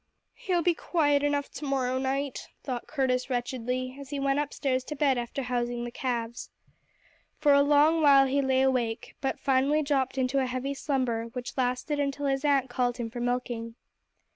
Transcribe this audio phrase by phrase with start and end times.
[0.33, 5.19] He'll be quiet enough tomorrow night, thought Curtis wretchedly, as he went upstairs to bed
[5.19, 6.49] after housing the calves.
[7.37, 11.55] For a long while he lay awake, but finally dropped into a heavy slumber which
[11.55, 13.75] lasted until his aunt called him for milking.